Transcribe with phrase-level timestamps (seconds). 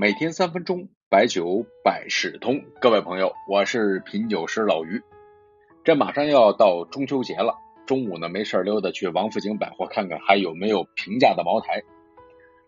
[0.00, 2.64] 每天三分钟，白酒百事通。
[2.80, 5.02] 各位朋友，我是品酒师老于。
[5.84, 11.82] 这马上要到中秋节了，中午呢没事溜达去王府井百货看看还有没有平价的茅台。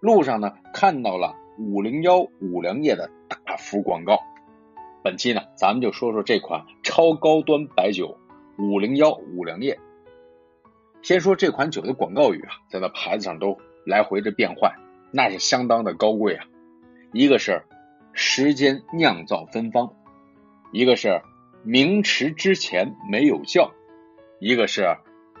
[0.00, 4.18] 路上呢看到了五零幺五粮液的大幅广告。
[5.04, 8.18] 本期呢，咱们就说说这款超高端白酒
[8.58, 9.78] 五零幺五粮液。
[11.00, 13.56] 先说这款酒的广告语啊，在那牌子上都
[13.86, 14.72] 来回的变换，
[15.12, 16.44] 那是相当的高贵啊
[17.12, 17.64] 一个是
[18.12, 19.92] 时间酿造芬芳，
[20.72, 21.22] 一个是
[21.64, 23.72] 明池之前没有窖，
[24.38, 24.96] 一个是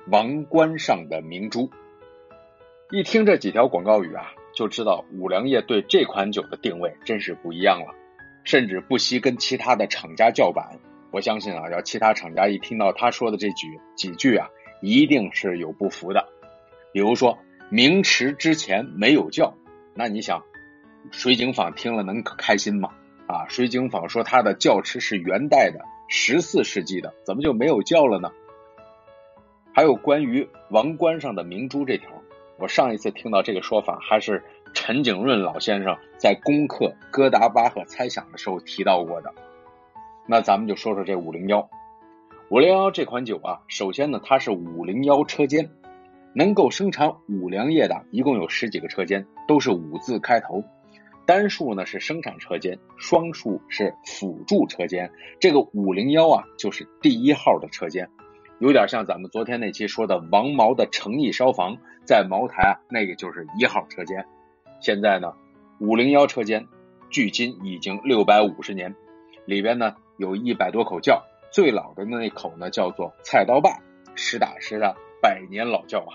[0.08, 1.70] 王冠上的明珠。
[2.90, 7.94] 一听这几条广告语啊，就知道五粮液对这款酒的定位真是不一样了，
[8.42, 10.80] 甚至不惜跟其他的厂家叫板。
[11.12, 14.48] 我相信啊，要其他厂家一听到他说的这几几句啊，
[14.82, 16.28] 一定是有不服的。
[16.92, 19.54] 比如说明池之前没有窖，
[19.94, 20.42] 那你想？
[21.10, 22.90] 水井坊听了能开心吗？
[23.26, 28.32] 啊，水井坊说他的窖池是元代的，十四世纪的，怎么就没有窖了呢？
[29.72, 32.08] 还有关于王冠上的明珠这条，
[32.58, 34.42] 我上一次听到这个说法，还是
[34.74, 39.32] 陈景润老先生在攻克哥达巴赫猜想的时候提到过的。
[40.26, 41.70] 那咱们就说说这五零幺，
[42.50, 45.70] 五零幺这款酒啊，首先呢，它是五零幺车间，
[46.34, 50.64] 能够生产五粮液的一共有十几个车间，都是五字开头。
[51.30, 55.12] 单数呢是生产车间，双数是辅助车间。
[55.38, 58.10] 这个五零幺啊，就是第一号的车间，
[58.58, 64.26] 有点像咱们昨天那期说的王毛的诚意烧房，在茅台啊，那个就是一号车间。
[64.80, 65.32] 现在呢，
[65.78, 66.66] 五零幺车间
[67.10, 68.96] 距今已经六百五十年，
[69.44, 71.22] 里边呢有一百多口窖，
[71.52, 73.78] 最老的那口呢叫做菜刀坝，
[74.16, 76.10] 实打实的百年老窖啊。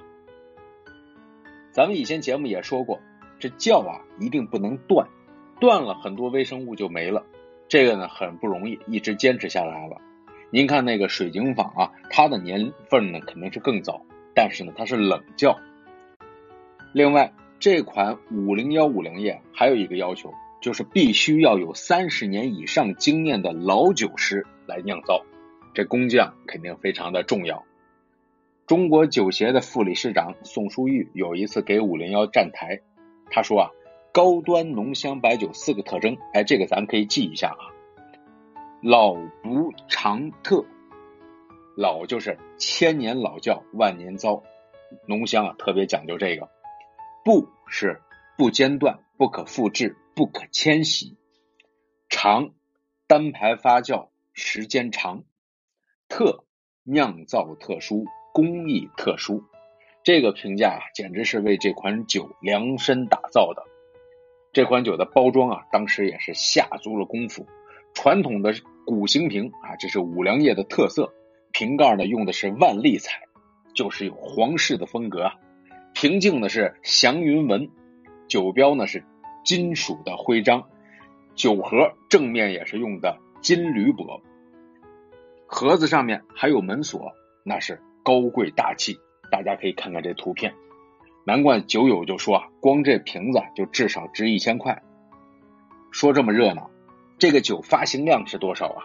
[1.71, 2.99] 咱们以前节目也说过。
[3.45, 5.07] 这窖啊，一定不能断，
[5.59, 7.23] 断了很多微生物就没了。
[7.67, 10.01] 这个呢很不容易，一直坚持下来了。
[10.49, 14.01] 您看那个水晶坊啊，它的年份呢肯定是更早，
[14.33, 15.59] 但是呢它是冷窖。
[16.91, 25.23] 另外，这款五零幺五零液还有一个要求，就是必须要有三十年以上经验的老酒师来酿造，
[25.75, 27.63] 这工匠肯定非常的重要。
[28.65, 32.81] 中国酒协的副理事长宋书玉有一次给五零幺站台。
[33.29, 33.71] 他说啊，
[34.13, 37.73] 高端浓香白酒四个特征，哎，这个咱可以记一下啊。
[38.81, 40.65] 老不长特，
[41.75, 44.43] 老就是千年老窖万年糟，
[45.07, 46.49] 浓香啊特别讲究这个。
[47.23, 48.01] 不是
[48.37, 51.17] 不间断、不可复制、不可迁徙。
[52.09, 52.51] 长
[53.07, 55.23] 单排发酵时间长。
[56.07, 56.45] 特
[56.83, 59.43] 酿造特殊，工艺特殊。
[60.05, 63.63] 这个评价啊，简直是为这款酒量身打造的。
[64.53, 67.47] 这款酒的包装啊，当时也是下足了功夫。
[67.95, 68.53] 传统的
[68.85, 71.11] 鼓形瓶啊，这是五粮液的特色。
[71.51, 73.23] 瓶盖呢，用的是万历彩，
[73.73, 75.33] 就是有皇室的风格啊。
[75.95, 77.71] 瓶颈呢是祥云纹，
[78.27, 79.03] 酒标呢是
[79.43, 80.69] 金属的徽章。
[81.33, 84.21] 酒盒正面也是用的金铝箔，
[85.47, 87.11] 盒子上面还有门锁，
[87.43, 88.99] 那是高贵大气。
[89.31, 90.53] 大家可以看看这图片，
[91.25, 94.81] 难怪酒友就说啊，光这瓶子就至少值一千块。
[95.91, 96.69] 说这么热闹，
[97.17, 98.83] 这个酒发行量是多少啊？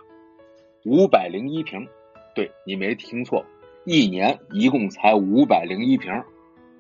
[0.85, 1.89] 五百零一瓶，
[2.35, 3.45] 对你没听错，
[3.85, 6.13] 一年一共才五百零一瓶。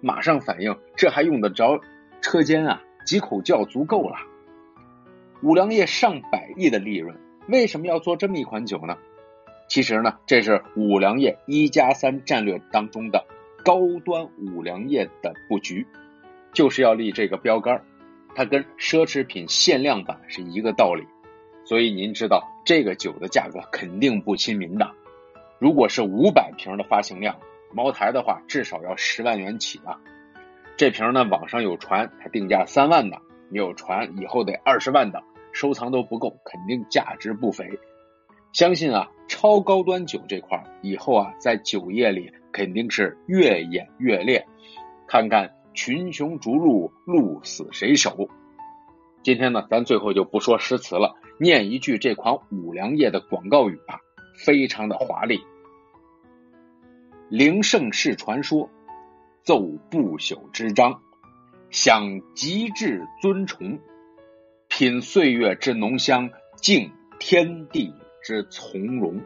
[0.00, 1.80] 马上反应，这还用得着
[2.22, 2.82] 车间啊？
[3.04, 4.16] 几口窖足够了。
[5.42, 7.16] 五粮液上百亿的利润，
[7.48, 8.96] 为什么要做这么一款酒呢？
[9.68, 13.24] 其实呢，这是五粮液一加三战略当中的。
[13.64, 15.86] 高端五粮液的布局，
[16.52, 17.84] 就是要立这个标杆
[18.34, 21.06] 它跟奢侈品限量版是一个道理。
[21.64, 24.90] 所以您知道这个酒的价格肯定不亲民的。
[25.58, 27.38] 如果是五百瓶的发行量，
[27.72, 29.98] 茅台的话至少要十万元起了。
[30.76, 33.20] 这瓶呢，网上有传它定价三万的，
[33.50, 37.78] 也有传以后得二十万的，收藏都不够，肯定价值不菲。
[38.52, 42.32] 相信啊，超高端酒这块以后啊，在酒业里。
[42.52, 44.46] 肯定是越演越烈，
[45.06, 48.28] 看看群雄逐鹿，鹿死谁手。
[49.22, 54.00] 今天呢，咱最后就不说诗词了，念一句这款五粮液的广告语吧，
[54.44, 55.40] 非常的华丽。
[57.28, 58.70] 灵盛世传说，
[59.42, 59.60] 奏
[59.90, 61.02] 不朽之章，
[61.70, 63.78] 享极致尊崇，
[64.68, 69.20] 品岁月之浓香，敬天地之从容。